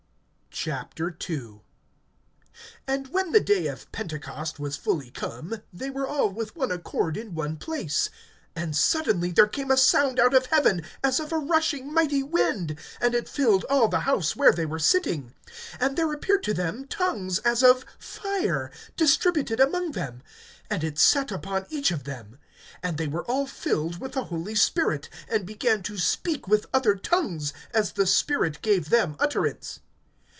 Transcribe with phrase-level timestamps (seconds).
[0.67, 1.61] II.
[2.85, 7.15] AND when the day of Pentecost was fully come, they were all with one accord
[7.15, 8.09] in one place.
[8.57, 12.77] (2)And suddenly there came a sound out of heaven as of a rushing mighty wind,
[12.99, 15.33] and it filled all the house where they were sitting.
[15.79, 20.21] (3)And there appeared to them tongues as of fire, distributed among them;
[20.69, 22.37] and it sat upon each of them.
[22.83, 26.93] (4)And they were all filled with the Holy Spirit, and began to speak with other
[26.95, 29.79] tongues, as the Spirit gave them utterance.